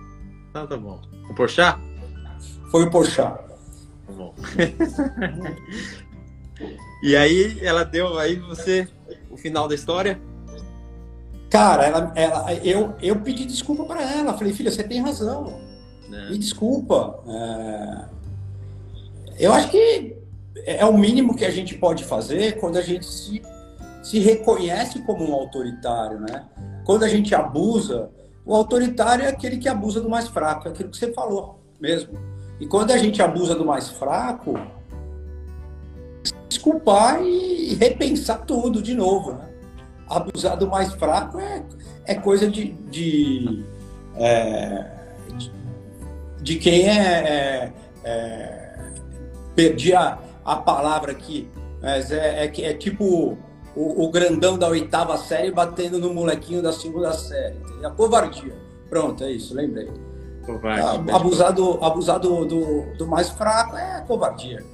[0.52, 1.00] Tá, tá bom.
[1.30, 1.80] O Porchat?
[2.70, 3.38] Foi o Porchat.
[4.06, 4.34] Tá bom.
[7.02, 8.86] e aí ela deu aí você
[9.30, 10.20] o final da história?
[11.50, 14.36] Cara, ela, ela, eu, eu pedi desculpa para ela.
[14.36, 15.58] Falei, filha, você tem razão.
[16.12, 16.30] É.
[16.30, 17.20] Me desculpa.
[17.26, 18.04] É...
[19.38, 20.16] Eu acho que
[20.66, 23.42] é o mínimo que a gente pode fazer quando a gente se,
[24.02, 26.44] se reconhece como um autoritário, né?
[26.84, 28.10] Quando a gente abusa,
[28.44, 32.18] o autoritário é aquele que abusa do mais fraco, é aquilo que você falou mesmo.
[32.60, 34.54] E quando a gente abusa do mais fraco,
[36.48, 39.48] desculpar e repensar tudo de novo, né?
[40.08, 41.62] Abusar do mais fraco é,
[42.04, 43.64] é coisa de, de,
[44.16, 44.90] é,
[45.36, 45.52] de,
[46.40, 47.72] de, quem é, é,
[48.04, 48.92] é,
[49.54, 51.48] perdi a, a palavra aqui,
[51.82, 53.36] mas é, é, é tipo
[53.76, 57.56] o, o, grandão da oitava série batendo no molequinho da segunda série.
[57.84, 58.56] A covardia.
[58.88, 59.88] Pronto, é isso, lembrei.
[60.44, 64.64] Covarde, abusar do, abusar do, do, do mais fraco é covardia.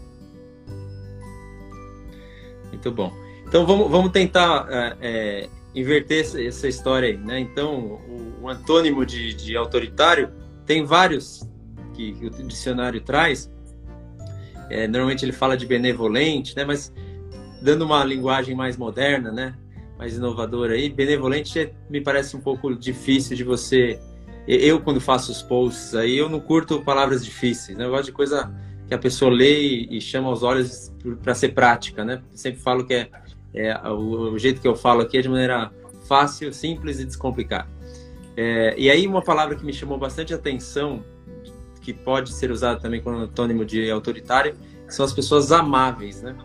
[2.68, 3.23] Muito bom.
[3.54, 7.38] Então vamos, vamos tentar é, é, inverter essa, história aí, né?
[7.38, 10.32] Então o, o antônimo de, de, autoritário
[10.66, 11.48] tem vários
[11.92, 13.48] que, que o dicionário traz.
[14.68, 16.64] É, normalmente ele fala de benevolente, né?
[16.64, 16.92] Mas
[17.62, 19.54] dando uma linguagem mais moderna, né?
[19.96, 24.00] Mais inovadora aí, benevolente é, me parece um pouco difícil de você.
[24.48, 27.84] Eu quando faço os posts aí, eu não curto palavras difíceis, né?
[27.84, 28.52] Eu gosto de coisa
[28.88, 32.20] que a pessoa lê e, e chama os olhos para ser prática, né?
[32.32, 33.08] Sempre falo que é
[33.54, 35.70] é, o, o, jeito que eu falo aqui é de maneira
[36.08, 37.68] fácil, simples e descomplicada.
[38.36, 41.04] É, e aí uma palavra que me chamou bastante atenção,
[41.80, 44.56] que pode ser usada também como antônimo de autoritário,
[44.88, 46.36] são as pessoas amáveis, né?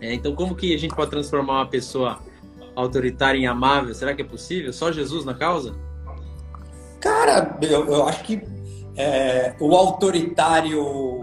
[0.00, 2.20] É, então como que a gente pode transformar uma pessoa
[2.76, 3.94] autoritária em amável?
[3.94, 4.72] Será que é possível?
[4.72, 5.74] Só Jesus na causa?
[7.00, 8.40] Cara, eu, eu acho que
[8.96, 11.20] é, o autoritário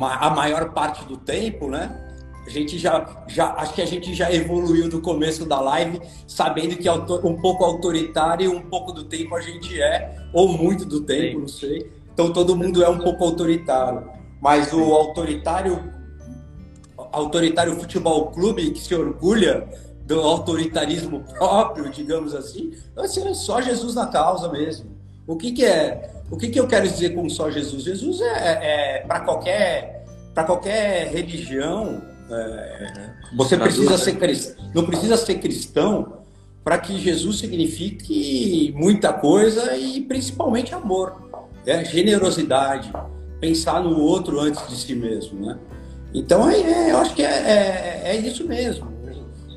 [0.00, 2.01] a maior parte do tempo, né?
[2.44, 6.76] A gente já, já, acho que a gente já evoluiu do começo da live, sabendo
[6.76, 11.34] que um pouco autoritário, um pouco do tempo a gente é, ou muito do tempo,
[11.34, 11.40] Sim.
[11.40, 11.92] não sei.
[12.12, 14.10] Então todo mundo é um pouco autoritário.
[14.40, 15.92] Mas o autoritário,
[16.96, 19.68] autoritário futebol clube que se orgulha
[20.04, 24.90] do autoritarismo próprio, digamos assim, é só Jesus na causa mesmo.
[25.26, 26.10] O que, que é?
[26.28, 27.84] O que, que eu quero dizer com só Jesus?
[27.84, 34.84] Jesus é, é, é para qualquer para qualquer religião é, você precisa ser cristão, não
[34.84, 36.22] precisa ser cristão
[36.64, 41.30] para que Jesus signifique muita coisa e principalmente amor,
[41.66, 41.84] né?
[41.84, 42.92] generosidade,
[43.40, 45.58] pensar no outro antes de si mesmo, né?
[46.14, 48.92] Então, é, é eu acho que é, é, é isso mesmo.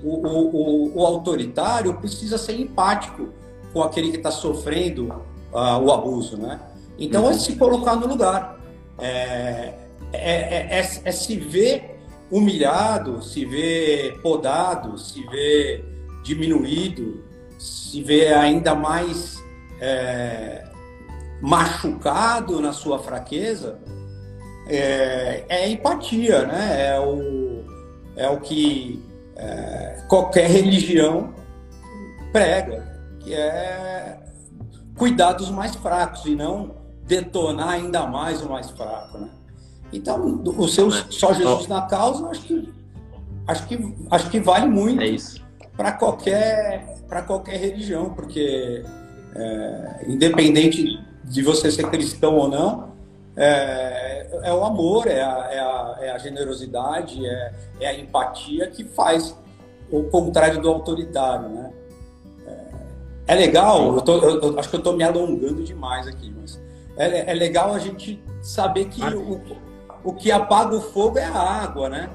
[0.04, 3.30] O, o, o, autoritário precisa ser empático
[3.73, 5.08] com aquele que está sofrendo
[5.51, 6.60] uh, o abuso, né?
[6.97, 8.60] Então, é se colocar no lugar.
[8.99, 9.73] É,
[10.13, 11.94] é, é, é, se ver
[12.36, 15.86] humilhado, se ver podado, se ver
[16.24, 17.24] diminuído,
[17.58, 19.41] se ver ainda mais
[21.41, 23.80] machucado na sua fraqueza,
[24.67, 26.88] é, é empatia, né?
[26.88, 27.63] É o,
[28.15, 29.04] é o que
[29.36, 31.34] é, qualquer religião
[32.32, 32.86] prega,
[33.19, 34.19] que é
[34.98, 39.30] cuidar dos mais fracos e não detonar ainda mais o mais fraco, né?
[39.97, 42.73] Então, o seu só Jesus na causa, acho que
[43.47, 45.15] acho que acho que vale muito é
[45.75, 48.84] para qualquer para qualquer religião, porque
[49.36, 52.95] é, independente de você ser cristão ou não,
[53.36, 58.67] é, é o amor, é a, é a, é a generosidade, é, é, a empatia
[58.67, 59.36] que faz
[59.91, 61.71] o contrário do autoritário, né?
[63.27, 66.34] É, é legal, eu, tô, eu, eu, acho que eu estou me alongando demais aqui,
[66.39, 66.60] mas
[66.97, 69.41] é, é legal a gente saber que o,
[70.06, 72.10] o que apaga o fogo é a água, né?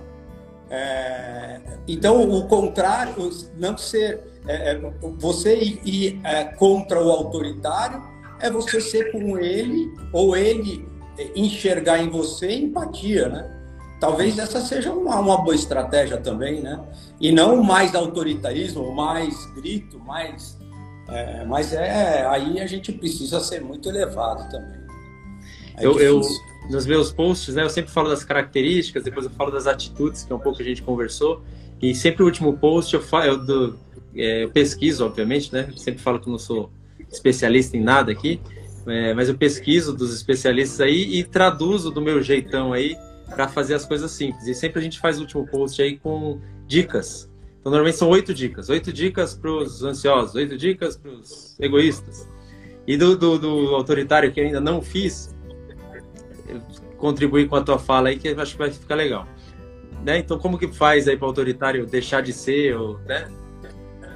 [0.71, 4.81] É, então, o contrário, não ser é, é,
[5.19, 8.03] você ir, ir é, contra o autoritário
[8.41, 10.89] é você ser com ele ou ele
[11.35, 13.57] enxergar em você empatia, né?
[14.01, 16.81] Talvez essa seja uma, uma boa estratégia também, né?
[17.21, 20.59] E não mais autoritarismo, mais grito, mais.
[21.09, 24.80] É, mas é aí a gente precisa ser muito elevado também.
[25.77, 26.21] É eu, eu,
[26.69, 30.33] nos meus posts, né, eu sempre falo das características, depois eu falo das atitudes, que
[30.33, 31.43] é um pouco que a gente conversou.
[31.81, 33.79] E sempre o último post eu, falo, eu, do,
[34.15, 35.67] é, eu pesquiso, obviamente, né?
[35.71, 36.71] Eu sempre falo que eu não sou
[37.11, 38.41] especialista em nada aqui,
[38.87, 42.97] é, mas eu pesquiso dos especialistas aí e traduzo do meu jeitão aí
[43.29, 44.47] para fazer as coisas simples.
[44.47, 47.31] E sempre a gente faz o último post aí com dicas.
[47.61, 48.69] Então, normalmente são oito dicas.
[48.69, 52.29] Oito dicas para os ansiosos, oito dicas para os egoístas.
[52.87, 55.35] E do, do, do, autoritário que ainda não fiz,
[56.97, 59.27] contribuir com a tua fala aí, que acho que vai ficar legal.
[60.05, 60.19] Né?
[60.19, 63.29] Então, como que faz aí para o autoritário deixar de ser, ou, né?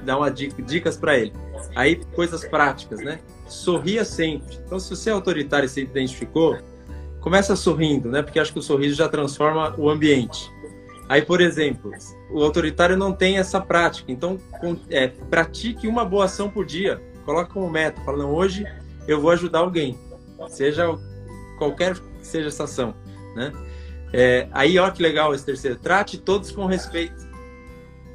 [0.03, 1.33] Dar uma dica, dicas para ele.
[1.75, 3.19] Aí, coisas práticas, né?
[3.47, 4.57] Sorria sempre.
[4.65, 6.57] Então, se você é autoritário e se identificou,
[7.19, 8.21] começa sorrindo, né?
[8.21, 10.51] Porque acho que o sorriso já transforma o ambiente.
[11.07, 11.91] Aí, por exemplo,
[12.31, 14.11] o autoritário não tem essa prática.
[14.11, 14.39] Então,
[14.89, 17.01] é, pratique uma boa ação por dia.
[17.25, 18.01] Coloque como meta.
[18.01, 18.65] Fala, não, hoje
[19.07, 19.97] eu vou ajudar alguém.
[20.49, 20.87] Seja
[21.57, 21.95] qualquer
[22.25, 22.95] que seja essa ação,
[23.35, 23.51] né?
[24.11, 25.77] É, aí, ó que legal esse terceiro.
[25.77, 27.25] Trate todos com respeito.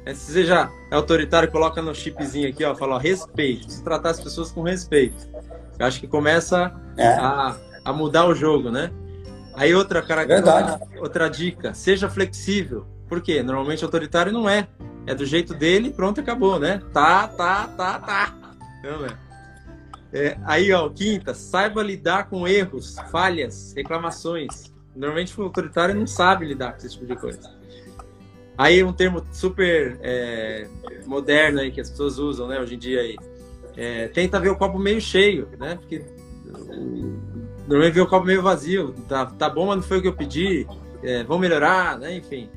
[0.05, 3.71] É, se você já é autoritário, coloca no chipzinho aqui, ó, fala ó, respeito.
[3.71, 5.29] Se tratar as pessoas com respeito.
[5.77, 7.07] Eu acho que começa é.
[7.07, 8.91] a, a mudar o jogo, né?
[9.53, 10.79] Aí outra cara, Verdade.
[10.99, 12.87] outra dica, seja flexível.
[13.07, 13.43] Por quê?
[13.43, 14.67] Normalmente autoritário não é.
[15.05, 16.81] É do jeito dele, pronto, acabou, né?
[16.93, 18.33] Tá, tá, tá, tá.
[18.83, 19.30] Não é.
[20.13, 24.71] É aí, ó, quinta, saiba lidar com erros, falhas, reclamações.
[24.95, 27.39] Normalmente o autoritário não sabe lidar com esse tipo de coisa.
[28.57, 30.67] Aí um termo super é,
[31.05, 33.15] moderno aí que as pessoas usam, né, hoje em dia aí.
[33.77, 35.75] É, tenta ver o copo meio cheio, né?
[35.75, 36.03] Porque
[37.67, 38.93] normalmente vê o copo meio vazio.
[39.07, 40.67] Tá, tá bom, mas não foi o que eu pedi.
[41.01, 42.17] É, vão melhorar, né?
[42.17, 42.49] Enfim.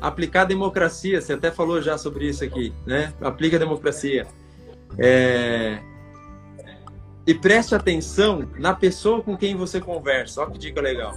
[0.00, 3.12] Aplicar democracia, você até falou já sobre isso aqui, né?
[3.20, 4.26] Aplica a democracia.
[4.98, 5.80] É...
[7.26, 10.42] E preste atenção na pessoa com quem você conversa.
[10.42, 11.14] Olha que dica legal.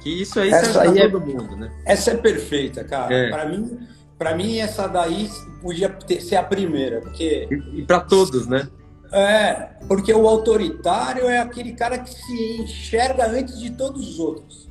[0.00, 1.70] Que isso aí essa aí é, todo mundo, né?
[1.84, 3.14] Essa é perfeita, cara.
[3.14, 3.30] É.
[3.30, 3.78] Para mim,
[4.18, 5.30] para mim essa daí
[5.62, 8.68] podia ter, ser a primeira, porque e, e para todos, né?
[9.12, 14.68] É, porque o autoritário é aquele cara que se enxerga antes de todos os outros.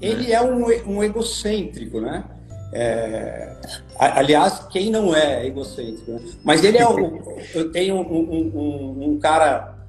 [0.00, 2.24] Ele é, é um, um egocêntrico, né?
[2.72, 3.56] É,
[3.98, 6.12] aliás, quem não é egocêntrico?
[6.12, 6.20] Né?
[6.44, 9.79] Mas ele é o, eu tenho um, um, um, um, cara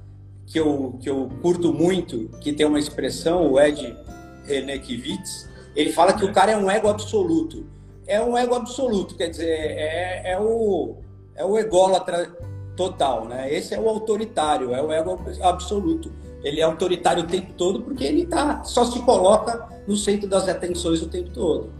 [0.52, 3.96] que eu, que eu curto muito, que tem uma expressão, o Ed
[4.44, 7.66] René Kivitz, ele fala que o cara é um ego absoluto.
[8.06, 10.96] É um ego absoluto, quer dizer, é, é o,
[11.34, 12.30] é o ególatra
[12.76, 13.52] total, né?
[13.52, 16.12] Esse é o autoritário, é o ego absoluto.
[16.44, 20.48] Ele é autoritário o tempo todo porque ele tá, só se coloca no centro das
[20.48, 21.72] atenções o tempo todo.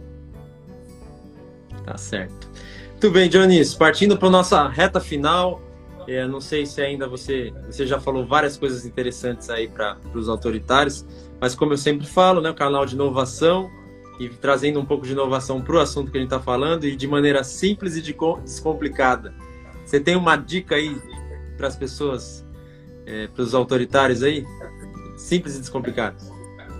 [1.85, 2.49] Tá certo.
[2.91, 3.77] Muito bem, Dionísio.
[3.77, 5.61] Partindo para nossa reta final,
[6.07, 10.29] é, não sei se ainda você, você já falou várias coisas interessantes aí para os
[10.29, 11.05] autoritários,
[11.39, 13.69] mas como eu sempre falo, né, o canal de inovação
[14.19, 16.95] e trazendo um pouco de inovação para o assunto que a gente está falando e
[16.95, 19.33] de maneira simples e de descomplicada.
[19.85, 20.95] Você tem uma dica aí
[21.57, 22.45] para as pessoas,
[23.05, 24.45] é, para os autoritários aí?
[25.17, 26.15] Simples e descomplicado.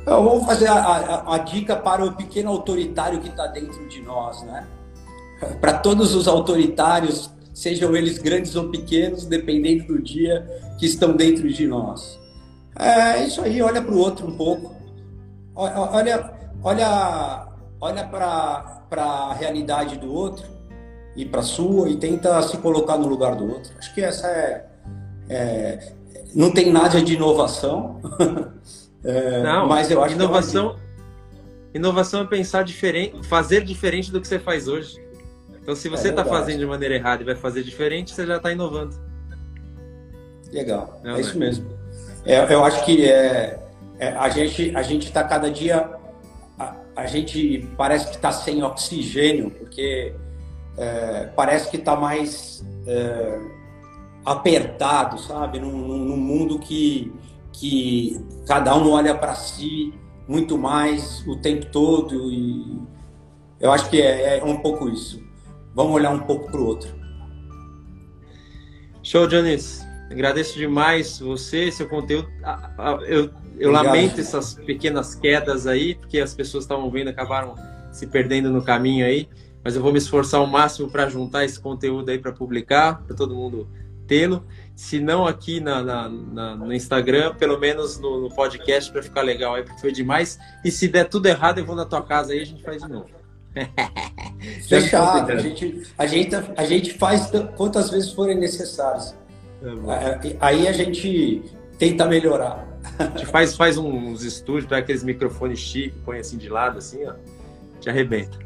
[0.05, 4.01] Eu vou fazer a, a, a dica para o pequeno autoritário que está dentro de
[4.01, 4.67] nós, né?
[5.59, 10.45] Para todos os autoritários, sejam eles grandes ou pequenos, dependendo do dia
[10.79, 12.19] que estão dentro de nós.
[12.77, 14.75] É isso aí, olha para o outro um pouco.
[15.55, 16.33] Olha,
[16.63, 17.47] olha,
[17.79, 20.45] olha para a realidade do outro
[21.15, 23.71] e para a sua e tenta se colocar no lugar do outro.
[23.77, 24.65] Acho que essa é,
[25.29, 25.93] é
[26.33, 28.01] não tem nada de inovação.
[29.03, 34.19] é, não, mas eu acho inovação, que é inovação é pensar diferente, fazer diferente do
[34.19, 34.99] que você faz hoje.
[35.63, 38.35] Então, se você está é fazendo de maneira errada e vai fazer diferente, você já
[38.35, 38.93] está inovando.
[40.51, 41.65] Legal, não, é isso mesmo.
[42.25, 43.59] É, eu acho que é,
[43.97, 45.89] é, a gente a gente está cada dia
[46.59, 50.13] a, a, gente parece que está sem oxigênio porque
[50.77, 53.39] é, parece que está mais é,
[54.25, 55.59] apertado, sabe?
[55.59, 57.11] Num, num, mundo que,
[57.53, 59.93] que cada um olha para si
[60.27, 62.81] muito mais o tempo todo e
[63.59, 65.23] eu acho que é, é um pouco isso.
[65.73, 66.89] Vamos olhar um pouco para o outro.
[69.01, 69.83] Show, Jonis.
[70.09, 72.29] Agradeço demais você, seu conteúdo.
[73.07, 77.55] Eu, eu lamento essas pequenas quedas aí, porque as pessoas estavam vendo acabaram
[77.91, 79.27] se perdendo no caminho aí.
[79.63, 83.15] Mas eu vou me esforçar ao máximo para juntar esse conteúdo aí para publicar, para
[83.15, 83.67] todo mundo
[84.05, 84.45] tê-lo.
[84.75, 89.21] Se não aqui na, na, na, no Instagram, pelo menos no, no podcast para ficar
[89.21, 90.37] legal aí, porque foi demais.
[90.63, 92.83] E se der tudo errado, eu vou na tua casa aí e a gente faz
[92.83, 93.22] de novo.
[94.67, 95.31] Fechado.
[95.31, 99.15] A gente, a, gente, a gente faz quantas vezes forem necessárias.
[99.63, 101.43] É aí a gente
[101.77, 102.67] tenta melhorar.
[102.99, 107.05] A gente faz, faz uns estúdios, pega aqueles microfones chique, põe assim de lado, assim,
[107.05, 107.13] ó.
[107.79, 108.37] Te arrebenta.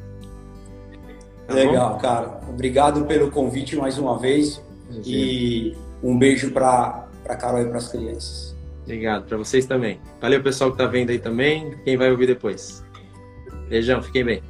[1.47, 1.99] Tá Legal, bom?
[1.99, 2.41] cara.
[2.49, 4.62] Obrigado pelo convite mais uma vez.
[5.05, 7.08] E um beijo para
[7.39, 8.55] Carol e para as crianças.
[8.84, 9.99] Obrigado, para vocês também.
[10.22, 12.84] Valeu, pessoal que está vendo aí também, quem vai ouvir depois.
[13.68, 14.41] Beijão, fiquem bem.